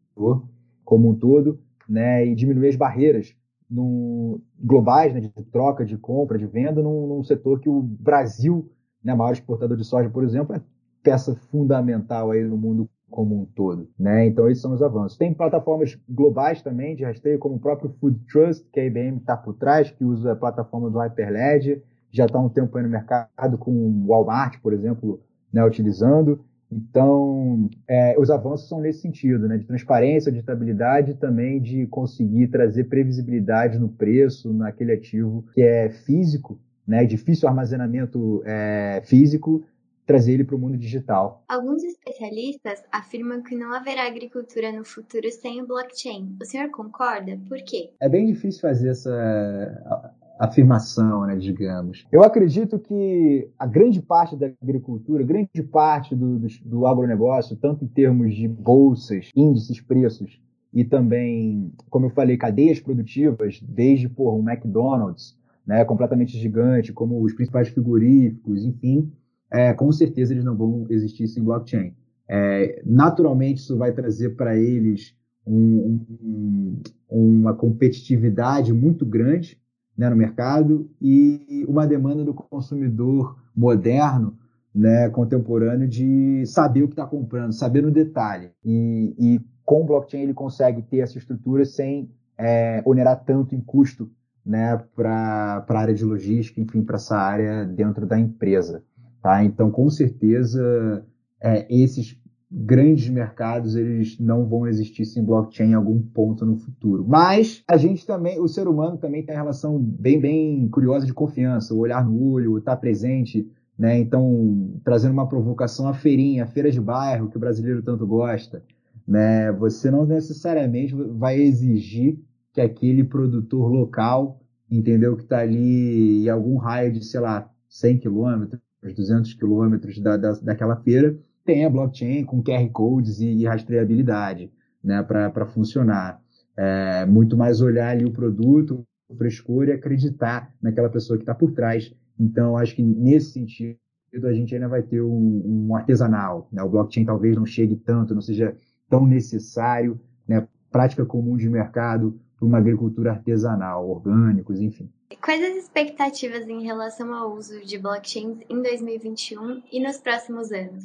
como 0.84 1.10
um 1.10 1.14
todo, 1.14 1.60
né, 1.88 2.24
e 2.26 2.34
diminuir 2.34 2.68
as 2.68 2.76
barreiras 2.76 3.36
no, 3.68 4.40
globais 4.58 5.12
né, 5.12 5.20
de 5.20 5.30
troca, 5.50 5.84
de 5.84 5.96
compra, 5.96 6.38
de 6.38 6.46
venda, 6.46 6.82
num, 6.82 7.06
num 7.06 7.24
setor 7.24 7.60
que 7.60 7.68
o 7.68 7.82
Brasil, 7.82 8.70
né, 9.02 9.14
maior 9.14 9.32
exportador 9.32 9.76
de 9.76 9.84
soja, 9.84 10.08
por 10.08 10.24
exemplo, 10.24 10.54
é 10.54 10.60
peça 11.02 11.34
fundamental 11.34 12.30
aí 12.30 12.42
no 12.44 12.56
mundo 12.56 12.88
como 13.08 13.40
um 13.40 13.44
todo, 13.44 13.88
né? 13.96 14.26
Então 14.26 14.48
esses 14.48 14.60
são 14.60 14.72
os 14.72 14.82
avanços. 14.82 15.16
Tem 15.16 15.32
plataformas 15.32 15.96
globais 16.08 16.60
também 16.60 16.96
de 16.96 17.04
rastreio, 17.04 17.38
como 17.38 17.54
o 17.54 17.60
próprio 17.60 17.94
Food 18.00 18.18
Trust, 18.26 18.68
que 18.72 18.80
a 18.80 18.84
IBM 18.84 19.18
está 19.18 19.36
por 19.36 19.54
trás, 19.54 19.90
que 19.90 20.04
usa 20.04 20.32
a 20.32 20.36
plataforma 20.36 20.90
do 20.90 20.98
Hyperledger, 20.98 21.82
já 22.16 22.24
está 22.24 22.38
um 22.38 22.48
tempo 22.48 22.76
aí 22.76 22.82
no 22.82 22.88
mercado, 22.88 23.58
com 23.58 23.70
o 23.70 24.06
Walmart, 24.06 24.58
por 24.60 24.72
exemplo, 24.72 25.20
né, 25.52 25.64
utilizando. 25.64 26.44
Então, 26.72 27.68
é, 27.86 28.18
os 28.18 28.30
avanços 28.30 28.68
são 28.68 28.80
nesse 28.80 29.00
sentido, 29.00 29.46
né, 29.46 29.56
de 29.56 29.64
transparência, 29.64 30.32
de 30.32 30.38
estabilidade 30.38 31.12
e 31.12 31.14
também 31.14 31.60
de 31.60 31.86
conseguir 31.86 32.48
trazer 32.48 32.84
previsibilidade 32.84 33.78
no 33.78 33.88
preço, 33.88 34.52
naquele 34.52 34.92
ativo 34.92 35.44
que 35.54 35.62
é 35.62 35.90
físico, 35.90 36.58
né, 36.86 37.04
difícil 37.04 37.48
armazenamento 37.48 38.42
é, 38.44 39.02
físico, 39.04 39.64
trazer 40.06 40.34
ele 40.34 40.44
para 40.44 40.56
o 40.56 40.58
mundo 40.58 40.76
digital. 40.78 41.44
Alguns 41.48 41.82
especialistas 41.82 42.82
afirmam 42.92 43.42
que 43.42 43.56
não 43.56 43.74
haverá 43.74 44.06
agricultura 44.06 44.72
no 44.72 44.84
futuro 44.84 45.28
sem 45.30 45.62
o 45.62 45.66
blockchain. 45.66 46.36
O 46.40 46.44
senhor 46.44 46.70
concorda? 46.70 47.38
Por 47.48 47.58
quê? 47.58 47.90
É 48.00 48.08
bem 48.08 48.26
difícil 48.26 48.60
fazer 48.60 48.90
essa 48.90 50.14
afirmação, 50.38 51.26
né, 51.26 51.36
digamos. 51.36 52.06
Eu 52.12 52.22
acredito 52.22 52.78
que 52.78 53.48
a 53.58 53.66
grande 53.66 54.02
parte 54.02 54.36
da 54.36 54.50
agricultura, 54.60 55.22
grande 55.24 55.62
parte 55.62 56.14
do, 56.14 56.38
do, 56.38 56.46
do 56.64 56.86
agronegócio, 56.86 57.56
tanto 57.56 57.84
em 57.84 57.88
termos 57.88 58.34
de 58.34 58.46
bolsas, 58.46 59.30
índices, 59.34 59.80
preços, 59.80 60.40
e 60.72 60.84
também, 60.84 61.72
como 61.88 62.06
eu 62.06 62.10
falei, 62.10 62.36
cadeias 62.36 62.78
produtivas, 62.78 63.60
desde 63.62 64.08
por 64.08 64.34
um 64.34 64.46
McDonald's, 64.46 65.36
né, 65.66 65.84
completamente 65.84 66.38
gigante, 66.38 66.92
como 66.92 67.22
os 67.22 67.32
principais 67.32 67.68
frigoríficos, 67.68 68.64
enfim, 68.64 69.10
é, 69.50 69.72
com 69.72 69.90
certeza 69.90 70.32
eles 70.32 70.44
não 70.44 70.56
vão 70.56 70.86
existir 70.90 71.26
sem 71.28 71.42
blockchain. 71.42 71.94
É, 72.28 72.82
naturalmente, 72.84 73.58
isso 73.58 73.76
vai 73.76 73.92
trazer 73.92 74.30
para 74.36 74.56
eles 74.56 75.16
um, 75.46 76.00
um, 76.20 76.82
uma 77.08 77.54
competitividade 77.54 78.72
muito 78.72 79.06
grande 79.06 79.58
né, 79.96 80.10
no 80.10 80.16
mercado 80.16 80.90
e 81.00 81.64
uma 81.68 81.86
demanda 81.86 82.24
do 82.24 82.34
consumidor 82.34 83.38
moderno, 83.54 84.36
né, 84.74 85.08
contemporâneo, 85.08 85.88
de 85.88 86.44
saber 86.46 86.82
o 86.82 86.88
que 86.88 86.92
está 86.92 87.06
comprando, 87.06 87.52
saber 87.52 87.82
no 87.82 87.90
detalhe. 87.90 88.50
E, 88.64 89.14
e, 89.18 89.40
com 89.64 89.82
o 89.82 89.84
blockchain 89.84 90.22
ele 90.22 90.34
consegue 90.34 90.82
ter 90.82 90.98
essa 90.98 91.18
estrutura 91.18 91.64
sem 91.64 92.08
é, 92.38 92.82
onerar 92.84 93.24
tanto 93.24 93.54
em 93.54 93.60
custo 93.60 94.08
né, 94.44 94.80
para 94.94 95.64
a 95.68 95.78
área 95.78 95.94
de 95.94 96.04
logística, 96.04 96.60
enfim, 96.60 96.82
para 96.82 96.96
essa 96.96 97.16
área 97.16 97.64
dentro 97.64 98.06
da 98.06 98.18
empresa. 98.18 98.84
Tá? 99.20 99.42
Então, 99.42 99.70
com 99.72 99.90
certeza, 99.90 101.04
é, 101.40 101.66
esses 101.68 102.16
grandes 102.50 103.08
mercados 103.08 103.74
eles 103.74 104.18
não 104.20 104.46
vão 104.46 104.66
existir 104.66 105.04
sem 105.04 105.24
blockchain 105.24 105.70
em 105.70 105.74
algum 105.74 106.00
ponto 106.00 106.46
no 106.46 106.56
futuro. 106.56 107.04
Mas 107.06 107.62
a 107.66 107.76
gente 107.76 108.06
também, 108.06 108.40
o 108.40 108.46
ser 108.46 108.68
humano 108.68 108.96
também 108.96 109.24
tem 109.24 109.34
uma 109.34 109.42
relação 109.42 109.78
bem 109.78 110.20
bem 110.20 110.68
curiosa 110.68 111.04
de 111.04 111.12
confiança, 111.12 111.74
o 111.74 111.78
olhar 111.78 112.04
no 112.04 112.30
olho, 112.30 112.58
estar 112.58 112.76
tá 112.76 112.80
presente, 112.80 113.50
né? 113.78 113.98
Então, 113.98 114.78
trazendo 114.84 115.12
uma 115.12 115.28
provocação 115.28 115.88
à 115.88 115.94
feirinha, 115.94 116.44
a 116.44 116.46
feira 116.46 116.70
de 116.70 116.80
bairro 116.80 117.28
que 117.28 117.36
o 117.36 117.40
brasileiro 117.40 117.82
tanto 117.82 118.06
gosta, 118.06 118.62
né? 119.06 119.52
Você 119.52 119.90
não 119.90 120.06
necessariamente 120.06 120.94
vai 120.94 121.40
exigir 121.40 122.18
que 122.52 122.60
aquele 122.60 123.04
produtor 123.04 123.70
local, 123.70 124.40
entendeu, 124.70 125.16
que 125.16 125.24
está 125.24 125.40
ali 125.40 126.24
em 126.24 126.28
algum 126.28 126.56
raio 126.56 126.92
de, 126.92 127.04
sei 127.04 127.20
lá, 127.20 127.50
100 127.68 127.98
quilômetros, 127.98 128.60
200 128.82 129.34
quilômetros 129.34 129.98
da, 130.00 130.16
da, 130.16 130.32
daquela 130.32 130.76
feira, 130.76 131.16
tem 131.46 131.64
a 131.64 131.70
blockchain 131.70 132.24
com 132.24 132.42
QR 132.42 132.68
codes 132.70 133.20
e, 133.20 133.28
e 133.28 133.46
rastreabilidade 133.46 134.52
né, 134.82 135.02
para 135.02 135.46
funcionar. 135.46 136.20
É, 136.56 137.06
muito 137.06 137.36
mais 137.36 137.60
olhar 137.60 137.90
ali 137.90 138.04
o 138.04 138.10
produto, 138.10 138.84
a 139.10 139.14
frescura 139.14 139.70
e 139.70 139.74
acreditar 139.74 140.52
naquela 140.60 140.88
pessoa 140.90 141.16
que 141.16 141.22
está 141.22 141.34
por 141.34 141.52
trás. 141.52 141.94
Então, 142.18 142.56
acho 142.56 142.74
que 142.74 142.82
nesse 142.82 143.32
sentido 143.32 143.78
a 144.24 144.32
gente 144.32 144.54
ainda 144.54 144.68
vai 144.68 144.82
ter 144.82 145.02
um, 145.02 145.42
um 145.68 145.76
artesanal. 145.76 146.48
Né? 146.50 146.62
O 146.62 146.68
blockchain 146.68 147.04
talvez 147.04 147.36
não 147.36 147.46
chegue 147.46 147.76
tanto, 147.76 148.14
não 148.14 148.22
seja 148.22 148.56
tão 148.88 149.06
necessário, 149.06 150.00
né? 150.26 150.46
prática 150.70 151.04
comum 151.04 151.36
de 151.36 151.48
mercado 151.48 152.18
para 152.36 152.46
uma 152.46 152.58
agricultura 152.58 153.12
artesanal, 153.12 153.88
orgânicos, 153.88 154.60
enfim. 154.60 154.90
Quais 155.22 155.42
as 155.42 155.64
expectativas 155.64 156.48
em 156.48 156.64
relação 156.64 157.14
ao 157.14 157.34
uso 157.34 157.64
de 157.64 157.78
blockchains 157.78 158.38
em 158.48 158.62
2021 158.62 159.62
e 159.72 159.82
nos 159.82 159.98
próximos 159.98 160.50
anos? 160.52 160.84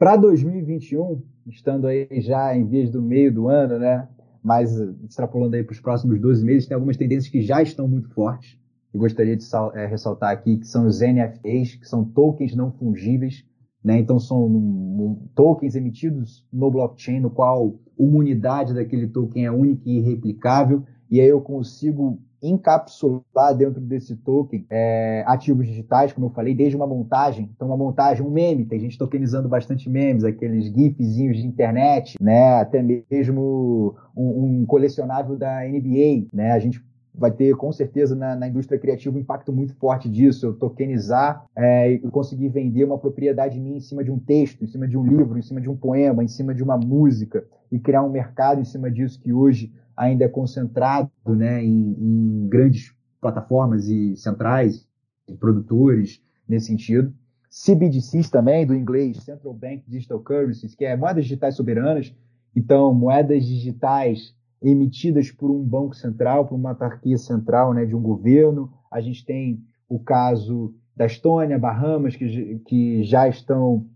Para 0.00 0.16
2021, 0.16 1.20
estando 1.46 1.86
aí 1.86 2.08
já 2.22 2.56
em 2.56 2.66
vias 2.66 2.88
do 2.88 3.02
meio 3.02 3.30
do 3.30 3.48
ano, 3.48 3.78
né? 3.78 4.08
Mas 4.42 4.74
extrapolando 5.04 5.54
aí 5.56 5.62
para 5.62 5.74
os 5.74 5.80
próximos 5.80 6.18
12 6.18 6.42
meses, 6.42 6.66
tem 6.66 6.74
algumas 6.74 6.96
tendências 6.96 7.30
que 7.30 7.42
já 7.42 7.60
estão 7.60 7.86
muito 7.86 8.08
fortes. 8.14 8.58
Eu 8.94 9.00
gostaria 9.00 9.36
de 9.36 9.44
é, 9.74 9.84
ressaltar 9.84 10.30
aqui 10.30 10.56
que 10.56 10.66
são 10.66 10.86
os 10.86 11.00
NFTs, 11.00 11.74
que 11.74 11.86
são 11.86 12.02
tokens 12.02 12.56
não 12.56 12.72
fungíveis, 12.72 13.44
né? 13.84 13.98
Então 13.98 14.18
são 14.18 14.46
um, 14.46 14.56
um, 14.56 15.28
tokens 15.34 15.76
emitidos 15.76 16.48
no 16.50 16.70
blockchain, 16.70 17.20
no 17.20 17.28
qual 17.28 17.78
uma 17.98 18.20
unidade 18.20 18.72
daquele 18.72 19.06
token 19.06 19.44
é 19.44 19.52
única 19.52 19.82
e 19.84 19.98
irreplicável, 19.98 20.82
e 21.10 21.20
aí 21.20 21.28
eu 21.28 21.42
consigo 21.42 22.18
encapsular 22.42 23.54
dentro 23.56 23.80
desse 23.80 24.16
token 24.16 24.66
é, 24.70 25.22
ativos 25.26 25.66
digitais, 25.66 26.12
como 26.12 26.26
eu 26.26 26.30
falei, 26.30 26.54
desde 26.54 26.76
uma 26.76 26.86
montagem, 26.86 27.50
então 27.54 27.68
uma 27.68 27.76
montagem, 27.76 28.24
um 28.24 28.30
meme, 28.30 28.64
tem 28.64 28.80
gente 28.80 28.98
tokenizando 28.98 29.48
bastante 29.48 29.88
memes, 29.88 30.24
aqueles 30.24 30.66
gifzinhos 30.66 31.36
de 31.36 31.46
internet, 31.46 32.16
né, 32.20 32.60
até 32.60 32.82
mesmo 32.82 33.94
um, 34.16 34.60
um 34.60 34.66
colecionável 34.66 35.36
da 35.36 35.60
NBA, 35.64 36.26
né, 36.32 36.52
a 36.52 36.58
gente 36.58 36.82
vai 37.14 37.30
ter 37.30 37.54
com 37.56 37.70
certeza 37.72 38.14
na, 38.14 38.34
na, 38.36 38.48
indústria 38.48 38.78
criativa 38.78 39.16
um 39.16 39.20
impacto 39.20 39.52
muito 39.52 39.74
forte 39.74 40.08
disso. 40.08 40.46
Eu 40.46 40.54
tokenizar 40.54 41.44
é, 41.56 41.92
e 41.92 41.98
conseguir 42.10 42.48
vender 42.48 42.84
uma 42.84 42.98
propriedade 42.98 43.58
minha 43.58 43.76
em 43.76 43.80
cima 43.80 44.04
de 44.04 44.10
um 44.10 44.18
texto, 44.18 44.64
em 44.64 44.66
cima 44.66 44.86
de 44.86 44.96
um 44.96 45.04
livro, 45.04 45.38
em 45.38 45.42
cima 45.42 45.60
de 45.60 45.68
um 45.68 45.76
poema, 45.76 46.24
em 46.24 46.28
cima 46.28 46.54
de 46.54 46.62
uma 46.62 46.78
música 46.78 47.44
e 47.70 47.78
criar 47.78 48.02
um 48.02 48.10
mercado 48.10 48.60
em 48.60 48.64
cima 48.64 48.90
disso 48.90 49.20
que 49.20 49.32
hoje 49.32 49.72
ainda 50.00 50.24
é 50.24 50.28
concentrado 50.28 51.10
né, 51.26 51.62
em, 51.62 51.94
em 51.98 52.48
grandes 52.48 52.94
plataformas 53.20 53.86
e 53.86 54.16
centrais, 54.16 54.88
e 55.28 55.34
produtores 55.34 56.22
nesse 56.48 56.68
sentido. 56.68 57.12
CBDCs 57.50 58.30
também, 58.30 58.66
do 58.66 58.74
inglês 58.74 59.18
Central 59.18 59.52
Bank 59.52 59.84
Digital 59.86 60.20
Currencies, 60.20 60.74
que 60.74 60.86
é 60.86 60.96
moedas 60.96 61.24
digitais 61.24 61.54
soberanas. 61.54 62.14
Então, 62.56 62.94
moedas 62.94 63.44
digitais 63.44 64.34
emitidas 64.62 65.30
por 65.30 65.50
um 65.50 65.62
banco 65.62 65.94
central, 65.94 66.46
por 66.46 66.54
uma 66.54 66.70
autarquia 66.70 67.18
central 67.18 67.74
né, 67.74 67.84
de 67.84 67.94
um 67.94 68.00
governo. 68.00 68.72
A 68.90 69.02
gente 69.02 69.24
tem 69.24 69.62
o 69.86 69.98
caso 69.98 70.74
da 70.96 71.04
Estônia, 71.04 71.58
Bahamas, 71.58 72.16
que, 72.16 72.58
que 72.66 73.02
já 73.02 73.28
estão 73.28 73.86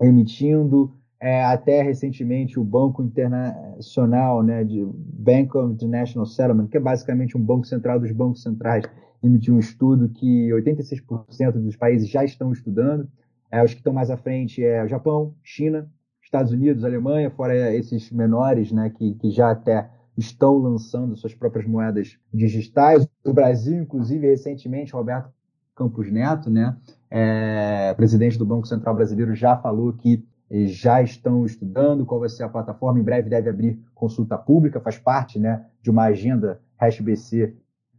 emitindo. 0.00 0.94
É, 1.22 1.44
até 1.44 1.82
recentemente 1.82 2.58
o 2.58 2.64
Banco 2.64 3.02
Internacional, 3.02 4.42
né, 4.42 4.64
de 4.64 4.82
Bank 4.82 5.54
of 5.56 5.74
International 5.74 6.24
Settlement, 6.24 6.68
que 6.68 6.78
é 6.78 6.80
basicamente 6.80 7.36
um 7.36 7.42
banco 7.42 7.66
central 7.66 8.00
dos 8.00 8.10
bancos 8.10 8.42
centrais, 8.42 8.84
emitiu 9.22 9.54
um 9.54 9.58
estudo 9.58 10.08
que 10.08 10.48
86% 10.48 11.52
dos 11.52 11.76
países 11.76 12.08
já 12.08 12.24
estão 12.24 12.50
estudando. 12.52 13.06
É, 13.50 13.62
os 13.62 13.72
que 13.72 13.80
estão 13.80 13.92
mais 13.92 14.10
à 14.10 14.16
frente 14.16 14.64
é 14.64 14.88
Japão, 14.88 15.34
China, 15.42 15.90
Estados 16.22 16.52
Unidos, 16.52 16.84
Alemanha, 16.84 17.30
fora 17.30 17.74
esses 17.74 18.10
menores, 18.10 18.72
né, 18.72 18.88
que, 18.88 19.14
que 19.16 19.30
já 19.30 19.50
até 19.50 19.90
estão 20.16 20.56
lançando 20.56 21.16
suas 21.16 21.34
próprias 21.34 21.66
moedas 21.66 22.18
digitais. 22.32 23.06
O 23.24 23.32
Brasil, 23.32 23.82
inclusive, 23.82 24.26
recentemente, 24.26 24.92
Roberto 24.92 25.30
Campos 25.74 26.10
Neto, 26.10 26.48
né, 26.48 26.76
é, 27.10 27.92
presidente 27.94 28.38
do 28.38 28.46
Banco 28.46 28.66
Central 28.66 28.94
Brasileiro, 28.94 29.34
já 29.34 29.56
falou 29.56 29.92
que 29.92 30.24
já 30.50 31.00
estão 31.00 31.46
estudando 31.46 32.04
qual 32.04 32.20
vai 32.20 32.28
ser 32.28 32.42
a 32.42 32.48
plataforma. 32.48 32.98
Em 32.98 33.04
breve 33.04 33.30
deve 33.30 33.48
abrir 33.48 33.78
consulta 33.94 34.36
pública, 34.36 34.80
faz 34.80 34.98
parte 34.98 35.38
né, 35.38 35.64
de 35.80 35.90
uma 35.90 36.04
agenda 36.04 36.60
HashBC 36.78 37.54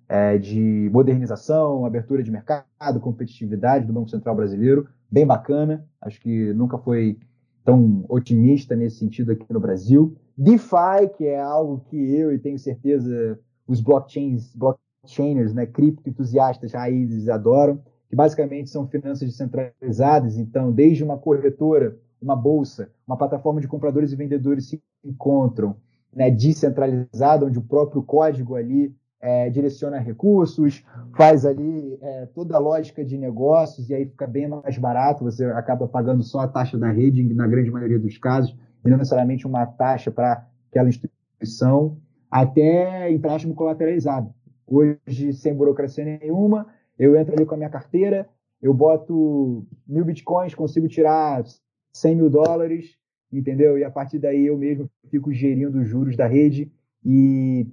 é, 0.10 0.38
de 0.38 0.89
modernização, 0.91 1.86
abertura 1.86 2.22
de 2.22 2.29
mercado, 2.29 3.00
competitividade 3.00 3.86
do 3.86 3.93
Banco 3.93 4.10
Central 4.10 4.36
Brasileiro. 4.36 4.88
Bem 5.10 5.25
bacana, 5.25 5.86
acho 6.01 6.20
que 6.20 6.53
nunca 6.53 6.77
foi 6.77 7.17
tão 7.63 8.03
otimista 8.10 8.75
nesse 8.75 8.98
sentido 8.98 9.31
aqui 9.31 9.46
no 9.50 9.60
Brasil. 9.60 10.17
DeFi, 10.38 11.08
que 11.15 11.25
é 11.25 11.39
algo 11.39 11.86
que 11.89 11.96
eu 11.96 12.34
e 12.34 12.39
tenho 12.39 12.60
certeza 12.60 13.39
os 13.67 13.79
blockchains, 13.79 14.53
blockchainers, 14.55 15.53
né, 15.53 15.65
cripto 15.65 16.10
entusiastas 16.10 16.74
raízes 16.74 17.29
adoram, 17.29 17.81
que 18.10 18.15
basicamente 18.15 18.70
são 18.70 18.88
finanças 18.88 19.29
descentralizadas, 19.29 20.38
então 20.38 20.72
desde 20.72 21.03
uma 21.03 21.17
corretora, 21.17 21.98
uma 22.21 22.35
bolsa, 22.35 22.91
uma 23.07 23.17
plataforma 23.17 23.59
de 23.59 23.67
compradores 23.67 24.11
e 24.11 24.15
vendedores 24.15 24.69
se 24.69 24.81
encontram, 25.03 25.75
né, 26.13 26.29
descentralizada, 26.29 27.45
onde 27.45 27.57
o 27.57 27.63
próprio 27.63 28.03
código 28.03 28.55
ali 28.55 28.95
é, 29.21 29.49
direciona 29.49 29.99
recursos, 29.99 30.83
faz 31.15 31.45
ali 31.45 31.97
é, 32.01 32.25
toda 32.27 32.55
a 32.55 32.59
lógica 32.59 33.03
de 33.03 33.17
negócios 33.17 33.89
e 33.89 33.93
aí 33.93 34.05
fica 34.05 34.27
bem 34.27 34.47
mais 34.47 34.77
barato, 34.77 35.23
você 35.23 35.45
acaba 35.45 35.87
pagando 35.87 36.23
só 36.23 36.39
a 36.39 36.47
taxa 36.47 36.77
da 36.77 36.91
rede, 36.91 37.23
na 37.33 37.47
grande 37.47 37.69
maioria 37.69 37.99
dos 37.99 38.17
casos, 38.17 38.55
e 38.83 38.89
não 38.89 38.97
necessariamente 38.97 39.45
uma 39.45 39.65
taxa 39.65 40.11
para 40.11 40.45
aquela 40.69 40.89
instituição, 40.89 41.97
até 42.29 43.11
empréstimo 43.11 43.53
colateralizado. 43.53 44.33
Hoje, 44.65 45.33
sem 45.33 45.53
burocracia 45.53 46.03
nenhuma, 46.03 46.67
eu 46.97 47.15
entro 47.15 47.35
ali 47.35 47.45
com 47.45 47.55
a 47.55 47.57
minha 47.57 47.69
carteira, 47.69 48.27
eu 48.61 48.73
boto 48.73 49.65
mil 49.87 50.05
bitcoins, 50.05 50.55
consigo 50.55 50.87
tirar 50.87 51.43
100 51.93 52.15
mil 52.15 52.29
dólares, 52.29 52.98
entendeu? 53.31 53.77
E 53.77 53.83
a 53.83 53.91
partir 53.91 54.19
daí 54.19 54.45
eu 54.45 54.57
mesmo 54.57 54.89
fico 55.10 55.31
gerindo 55.31 55.79
os 55.79 55.88
juros 55.88 56.15
da 56.15 56.27
rede 56.27 56.71
e 57.05 57.67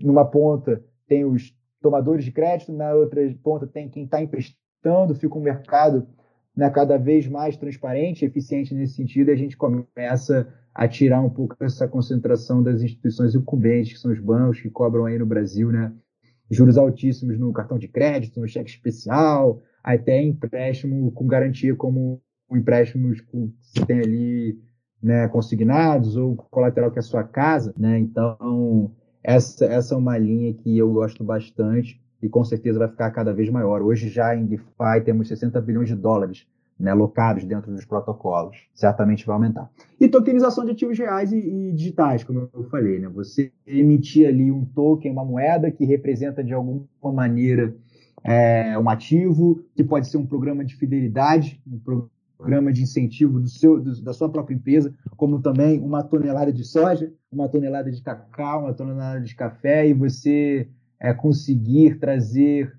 numa 0.00 0.24
ponta 0.24 0.82
tem 1.06 1.24
os 1.24 1.54
tomadores 1.80 2.24
de 2.24 2.32
crédito, 2.32 2.72
na 2.72 2.94
outra 2.94 3.20
ponta 3.42 3.66
tem 3.66 3.88
quem 3.88 4.04
está 4.04 4.22
emprestando, 4.22 5.14
fica 5.14 5.36
um 5.36 5.42
mercado 5.42 6.06
né, 6.56 6.70
cada 6.70 6.96
vez 6.96 7.26
mais 7.26 7.56
transparente, 7.56 8.24
eficiente 8.24 8.74
nesse 8.74 8.94
sentido, 8.94 9.28
e 9.28 9.32
a 9.32 9.36
gente 9.36 9.56
começa 9.56 10.48
a 10.74 10.88
tirar 10.88 11.20
um 11.20 11.30
pouco 11.30 11.56
essa 11.60 11.86
concentração 11.86 12.62
das 12.62 12.82
instituições 12.82 13.34
incumbentes, 13.34 13.92
que 13.92 13.98
são 13.98 14.12
os 14.12 14.20
bancos 14.20 14.60
que 14.60 14.70
cobram 14.70 15.04
aí 15.04 15.18
no 15.18 15.26
Brasil, 15.26 15.70
né, 15.70 15.92
juros 16.50 16.78
altíssimos 16.78 17.38
no 17.38 17.52
cartão 17.52 17.78
de 17.78 17.88
crédito, 17.88 18.40
no 18.40 18.48
cheque 18.48 18.70
especial, 18.70 19.60
até 19.82 20.22
empréstimo 20.22 21.12
com 21.12 21.26
garantia 21.26 21.74
como 21.76 22.20
empréstimos 22.50 23.20
que 23.20 23.52
você 23.60 23.84
tem 23.86 24.00
ali 24.00 24.58
né, 25.02 25.28
consignados 25.28 26.16
ou 26.16 26.36
colateral 26.36 26.90
que 26.90 26.98
é 26.98 27.00
a 27.00 27.02
sua 27.02 27.24
casa, 27.24 27.74
né? 27.78 27.98
Então 27.98 28.90
essa, 29.22 29.64
essa 29.66 29.94
é 29.94 29.98
uma 29.98 30.18
linha 30.18 30.52
que 30.54 30.76
eu 30.76 30.92
gosto 30.92 31.24
bastante 31.24 32.00
e 32.22 32.28
com 32.28 32.44
certeza 32.44 32.78
vai 32.78 32.88
ficar 32.88 33.10
cada 33.10 33.32
vez 33.32 33.50
maior. 33.50 33.82
Hoje 33.82 34.08
já 34.08 34.34
em 34.34 34.46
DeFi 34.46 35.04
temos 35.04 35.28
60 35.28 35.60
bilhões 35.60 35.88
de 35.88 35.94
dólares 35.94 36.46
né, 36.78 36.90
alocados 36.90 37.44
dentro 37.44 37.72
dos 37.72 37.84
protocolos. 37.84 38.56
Certamente 38.74 39.26
vai 39.26 39.34
aumentar. 39.34 39.70
E 40.00 40.08
tokenização 40.08 40.64
de 40.64 40.72
ativos 40.72 40.98
reais 40.98 41.32
e, 41.32 41.38
e, 41.38 41.72
digitais, 41.72 42.24
como 42.24 42.48
eu 42.52 42.64
falei. 42.64 42.98
Né? 42.98 43.08
Você 43.10 43.52
emitir 43.66 44.28
ali 44.28 44.50
um 44.50 44.64
token, 44.64 45.12
uma 45.12 45.24
moeda 45.24 45.70
que 45.70 45.84
representa 45.84 46.42
de 46.42 46.52
alguma 46.52 46.86
maneira 47.02 47.74
é, 48.22 48.78
um 48.78 48.88
ativo, 48.88 49.62
que 49.74 49.84
pode 49.84 50.08
ser 50.08 50.16
um 50.16 50.26
programa 50.26 50.64
de 50.64 50.74
fidelidade, 50.76 51.60
um 51.66 51.78
programa 51.78 52.10
de 52.72 52.82
incentivo 52.82 53.40
do 53.40 53.48
seu, 53.48 53.80
do, 53.80 54.02
da 54.02 54.12
sua 54.12 54.28
própria 54.28 54.54
empresa, 54.54 54.94
como 55.16 55.40
também 55.40 55.80
uma 55.80 56.02
tonelada 56.02 56.52
de 56.52 56.64
soja, 56.64 57.12
uma 57.30 57.48
tonelada 57.48 57.90
de 57.90 58.02
cacau, 58.02 58.62
uma 58.64 58.74
tonelada 58.74 59.20
de 59.20 59.34
café, 59.34 59.88
e 59.88 59.92
você 59.92 60.68
é, 61.00 61.12
conseguir 61.12 61.98
trazer 61.98 62.76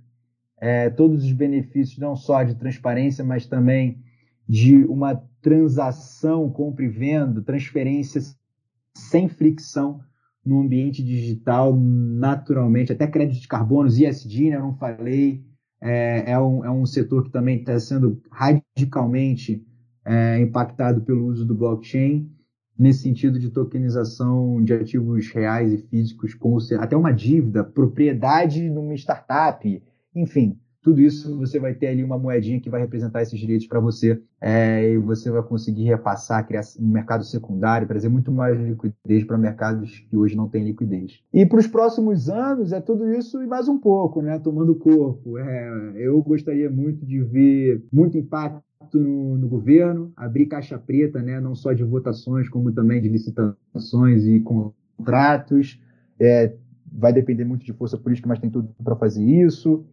é, 0.60 0.89
todos 0.89 1.24
os 1.24 1.31
benefícios, 1.31 1.98
não 1.98 2.15
só 2.15 2.43
de 2.43 2.55
transparência, 2.55 3.24
mas 3.24 3.45
também 3.45 4.00
de 4.48 4.84
uma 4.86 5.15
transação, 5.41 6.50
compra 6.50 6.86
e 6.86 6.88
venda, 6.88 7.41
transferência 7.41 8.22
sem 8.93 9.27
fricção 9.27 10.00
no 10.45 10.62
ambiente 10.62 11.03
digital, 11.03 11.75
naturalmente, 11.75 12.91
até 12.91 13.07
crédito 13.07 13.41
de 13.41 13.48
carbonos, 13.48 13.98
ISD, 13.98 14.51
né, 14.51 14.57
eu 14.57 14.62
não 14.62 14.75
falei, 14.75 15.43
é, 15.81 16.31
é, 16.31 16.39
um, 16.39 16.63
é 16.63 16.69
um 16.69 16.86
setor 16.86 17.24
que 17.24 17.31
também 17.31 17.60
está 17.60 17.79
sendo 17.79 18.22
radicalmente 18.77 19.65
é, 20.03 20.39
impactado 20.39 21.01
pelo 21.01 21.25
uso 21.25 21.46
do 21.46 21.55
blockchain 21.55 22.29
nesse 22.77 23.03
sentido 23.03 23.39
de 23.39 23.50
tokenização 23.50 24.62
de 24.62 24.74
ativos 24.74 25.29
reais 25.29 25.72
e 25.72 25.77
físicos, 25.77 26.34
como 26.34 26.58
até 26.77 26.96
uma 26.96 27.13
dívida, 27.13 27.63
propriedade 27.63 28.70
numa 28.70 28.94
startup, 28.94 29.82
enfim, 30.13 30.60
tudo 30.86 31.01
isso 31.01 31.36
você 31.36 31.58
vai 31.60 31.74
ter 31.74 31.88
ali 31.88 32.04
uma 32.04 32.15
moedinha 32.15 32.62
que 32.62 32.70
vai 32.70 32.80
representar 32.80 33.24
esses 33.24 33.39
direitos 33.39 33.65
para 33.65 33.80
você 33.80 34.22
é, 34.39 34.92
e 34.92 35.00
você 35.00 35.32
vai 35.32 35.42
conseguir 35.42 35.86
repassar, 35.86 36.46
criar 36.46 36.62
um 36.80 36.88
mercado 36.88 37.24
secundário, 37.24 37.88
trazer 37.88 38.08
muito 38.08 38.32
mais 38.32 38.56
liquidez 38.60 39.24
para 39.24 39.36
mercados 39.36 40.06
que 40.08 40.15
hoje 40.15 40.38
não 40.38 40.48
têm 40.48 40.63
liquidez. 40.63 41.24
E 41.34 41.44
para 41.44 41.58
os 41.58 41.65
próximos 41.65 42.30
anos 42.30 42.72
é 42.72 42.80
tudo 42.80 43.12
isso 43.12 43.42
e 43.42 43.48
mais 43.48 43.68
um 43.68 43.80
pouco, 43.80 44.22
né? 44.22 44.38
Tomando 44.38 44.75
corpo. 44.75 45.39
É, 45.39 45.94
eu 45.96 46.22
gostaria 46.22 46.70
muito 46.70 47.04
de 47.04 47.20
ver 47.20 47.84
muito 47.92 48.15
impacto 48.15 48.63
no, 48.94 49.39
no, 49.39 49.48
governo, 49.48 50.13
abrir 50.15 50.46
caixa 50.46 50.77
preta, 50.77 51.20
né, 51.20 51.42
não 51.42 51.56
só 51.56 51.74
de 51.74 51.84
votações, 51.84 52.48
como 52.48 52.72
também 52.72 53.01
de 53.01 53.10
licitações 53.10 54.24
e 54.27 54.39
contratos. 54.39 55.82
É, 56.20 56.54
vai 56.92 57.12
depender 57.12 57.44
muito 57.44 57.65
de 57.65 57.74
força 57.74 57.98
política, 57.98 58.27
mas 58.27 58.38
tem 58.38 58.51
tudo 58.51 58.70
para 58.84 58.96
fazer 58.96 59.24
isso. 59.24 59.84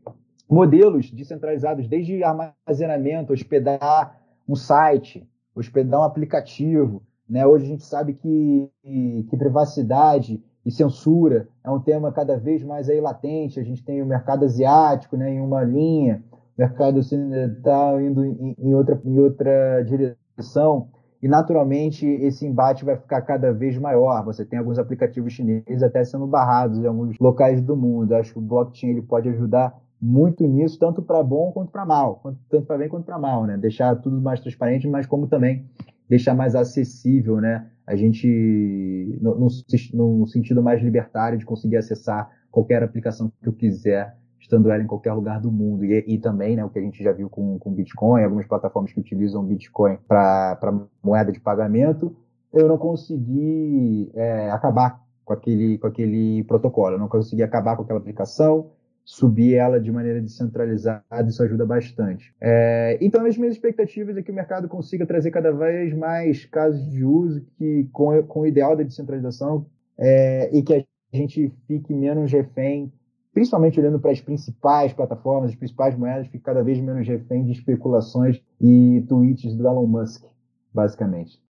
Modelos 0.48 1.10
descentralizados, 1.10 1.88
desde 1.88 2.22
armazenamento, 2.22 3.32
hospedar 3.32 4.20
um 4.48 4.54
site, 4.54 5.26
hospedar 5.54 6.00
um 6.00 6.04
aplicativo. 6.04 7.02
Né? 7.28 7.46
Hoje 7.46 7.64
a 7.64 7.68
gente 7.68 7.84
sabe 7.84 8.14
que, 8.14 8.70
que 8.82 9.36
privacidade 9.36 10.42
e 10.64 10.70
censura 10.70 11.48
é 11.64 11.70
um 11.70 11.80
tema 11.80 12.12
cada 12.12 12.36
vez 12.36 12.62
mais 12.62 12.88
aí 12.88 13.00
latente. 13.00 13.58
A 13.58 13.64
gente 13.64 13.84
tem 13.84 14.02
o 14.02 14.06
mercado 14.06 14.44
asiático 14.44 15.16
né, 15.16 15.32
em 15.32 15.40
uma 15.40 15.62
linha, 15.62 16.22
mercado 16.56 16.98
ocidental 16.98 18.00
indo 18.00 18.24
em, 18.24 18.54
em, 18.58 18.74
outra, 18.74 19.00
em 19.04 19.18
outra 19.18 19.82
direção, 19.82 20.88
e 21.22 21.28
naturalmente 21.28 22.04
esse 22.04 22.44
embate 22.44 22.84
vai 22.84 22.96
ficar 22.96 23.22
cada 23.22 23.52
vez 23.52 23.78
maior. 23.78 24.24
Você 24.24 24.44
tem 24.44 24.58
alguns 24.58 24.78
aplicativos 24.78 25.32
chineses 25.32 25.82
até 25.82 26.04
sendo 26.04 26.26
barrados 26.26 26.78
em 26.78 26.86
alguns 26.86 27.16
locais 27.18 27.60
do 27.60 27.76
mundo. 27.76 28.14
Acho 28.14 28.32
que 28.32 28.38
o 28.40 28.42
blockchain 28.42 28.90
ele 28.90 29.02
pode 29.02 29.28
ajudar 29.28 29.72
muito 30.02 30.44
nisso, 30.44 30.76
tanto 30.80 31.00
para 31.00 31.22
bom 31.22 31.52
quanto 31.52 31.70
para 31.70 31.86
mal, 31.86 32.20
tanto 32.50 32.66
para 32.66 32.76
bem 32.76 32.88
quanto 32.88 33.04
para 33.04 33.18
mal, 33.18 33.46
né? 33.46 33.56
Deixar 33.56 33.94
tudo 33.96 34.20
mais 34.20 34.40
transparente, 34.40 34.88
mas 34.88 35.06
como 35.06 35.28
também 35.28 35.64
deixar 36.08 36.34
mais 36.34 36.56
acessível, 36.56 37.40
né? 37.40 37.68
A 37.86 37.94
gente, 37.94 39.18
no 39.20 40.26
sentido 40.26 40.62
mais 40.62 40.82
libertário 40.82 41.38
de 41.38 41.44
conseguir 41.44 41.76
acessar 41.76 42.30
qualquer 42.50 42.82
aplicação 42.82 43.32
que 43.40 43.48
eu 43.48 43.52
quiser, 43.52 44.16
estando 44.40 44.70
ela 44.70 44.82
em 44.82 44.86
qualquer 44.86 45.12
lugar 45.12 45.40
do 45.40 45.50
mundo. 45.50 45.84
E, 45.84 46.04
e 46.06 46.18
também, 46.18 46.56
né, 46.56 46.64
o 46.64 46.68
que 46.68 46.78
a 46.78 46.82
gente 46.82 47.02
já 47.02 47.12
viu 47.12 47.30
com, 47.30 47.58
com 47.58 47.72
Bitcoin, 47.72 48.24
algumas 48.24 48.46
plataformas 48.46 48.92
que 48.92 49.00
utilizam 49.00 49.44
Bitcoin 49.44 49.98
para 50.06 50.58
moeda 51.02 51.32
de 51.32 51.40
pagamento, 51.40 52.14
eu 52.52 52.68
não 52.68 52.76
consegui 52.76 54.10
é, 54.14 54.50
acabar 54.50 55.00
com 55.24 55.32
aquele, 55.32 55.78
com 55.78 55.86
aquele 55.86 56.44
protocolo, 56.44 56.96
eu 56.96 56.98
não 56.98 57.08
consegui 57.08 57.42
acabar 57.42 57.76
com 57.76 57.82
aquela 57.82 57.98
aplicação, 57.98 58.70
subir 59.04 59.54
ela 59.54 59.80
de 59.80 59.90
maneira 59.90 60.20
descentralizada, 60.20 61.28
isso 61.28 61.42
ajuda 61.42 61.66
bastante. 61.66 62.32
É, 62.40 62.98
então, 63.00 63.26
as 63.26 63.36
minhas 63.36 63.54
expectativas 63.54 64.16
é 64.16 64.22
que 64.22 64.30
o 64.30 64.34
mercado 64.34 64.68
consiga 64.68 65.06
trazer 65.06 65.30
cada 65.30 65.52
vez 65.52 65.92
mais 65.94 66.44
casos 66.46 66.84
de 66.90 67.04
uso 67.04 67.44
que, 67.58 67.88
com, 67.92 68.22
com 68.24 68.40
o 68.40 68.46
ideal 68.46 68.76
da 68.76 68.82
descentralização 68.82 69.66
é, 69.98 70.50
e 70.56 70.62
que 70.62 70.74
a 70.74 70.84
gente 71.16 71.52
fique 71.66 71.92
menos 71.92 72.30
refém, 72.32 72.92
principalmente 73.32 73.80
olhando 73.80 73.98
para 73.98 74.12
as 74.12 74.20
principais 74.20 74.92
plataformas, 74.92 75.50
as 75.50 75.56
principais 75.56 75.96
moedas, 75.96 76.26
fique 76.28 76.44
cada 76.44 76.62
vez 76.62 76.80
menos 76.80 77.06
refém 77.06 77.44
de 77.44 77.52
especulações 77.52 78.40
e 78.60 79.04
tweets 79.08 79.54
do 79.54 79.66
Elon 79.66 79.86
Musk, 79.86 80.24
basicamente. 80.72 81.42